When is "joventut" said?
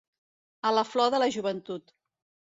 1.35-1.93